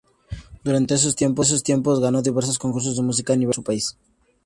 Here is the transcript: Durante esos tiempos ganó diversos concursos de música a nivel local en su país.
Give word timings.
Durante 0.63 0.95
esos 0.95 1.15
tiempos 1.15 1.99
ganó 1.99 2.23
diversos 2.23 2.57
concursos 2.57 2.95
de 2.95 3.03
música 3.03 3.33
a 3.33 3.35
nivel 3.35 3.53
local 3.55 3.61
en 3.61 3.63
su 3.63 3.63
país. 3.63 3.97